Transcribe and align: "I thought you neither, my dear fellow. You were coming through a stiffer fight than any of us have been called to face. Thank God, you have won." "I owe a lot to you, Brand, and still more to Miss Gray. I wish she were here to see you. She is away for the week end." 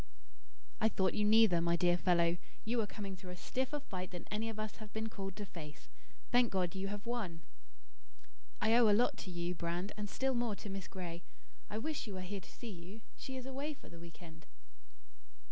"I 0.79 0.89
thought 0.89 1.13
you 1.13 1.23
neither, 1.23 1.61
my 1.61 1.75
dear 1.75 1.95
fellow. 1.95 2.37
You 2.65 2.79
were 2.79 2.87
coming 2.87 3.15
through 3.15 3.29
a 3.29 3.35
stiffer 3.35 3.79
fight 3.79 4.09
than 4.09 4.25
any 4.31 4.49
of 4.49 4.57
us 4.57 4.77
have 4.77 4.91
been 4.91 5.09
called 5.09 5.35
to 5.35 5.45
face. 5.45 5.89
Thank 6.31 6.51
God, 6.51 6.73
you 6.73 6.87
have 6.87 7.05
won." 7.05 7.41
"I 8.59 8.73
owe 8.77 8.89
a 8.89 8.97
lot 8.97 9.15
to 9.17 9.29
you, 9.29 9.53
Brand, 9.53 9.91
and 9.97 10.09
still 10.09 10.33
more 10.33 10.55
to 10.55 10.71
Miss 10.71 10.87
Gray. 10.87 11.21
I 11.69 11.77
wish 11.77 11.99
she 11.99 12.11
were 12.11 12.21
here 12.21 12.41
to 12.41 12.51
see 12.51 12.71
you. 12.71 13.01
She 13.15 13.35
is 13.37 13.45
away 13.45 13.75
for 13.75 13.89
the 13.89 13.99
week 13.99 14.23
end." 14.23 14.47